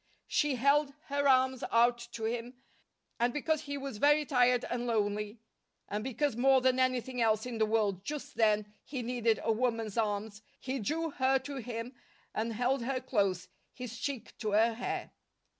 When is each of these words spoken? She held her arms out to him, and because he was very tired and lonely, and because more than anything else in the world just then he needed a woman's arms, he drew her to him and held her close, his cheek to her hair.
She 0.25 0.55
held 0.55 0.93
her 1.09 1.27
arms 1.29 1.63
out 1.71 1.99
to 2.13 2.23
him, 2.23 2.55
and 3.19 3.31
because 3.31 3.61
he 3.61 3.77
was 3.77 3.99
very 3.99 4.25
tired 4.25 4.65
and 4.67 4.87
lonely, 4.87 5.37
and 5.87 6.03
because 6.03 6.35
more 6.35 6.59
than 6.59 6.79
anything 6.79 7.21
else 7.21 7.45
in 7.45 7.59
the 7.59 7.67
world 7.67 8.03
just 8.03 8.33
then 8.33 8.73
he 8.83 9.03
needed 9.03 9.39
a 9.43 9.51
woman's 9.51 9.99
arms, 9.99 10.41
he 10.59 10.79
drew 10.79 11.11
her 11.11 11.37
to 11.41 11.57
him 11.57 11.93
and 12.33 12.53
held 12.53 12.81
her 12.81 12.99
close, 12.99 13.47
his 13.73 13.99
cheek 13.99 14.35
to 14.39 14.53
her 14.53 14.73
hair. 14.73 15.11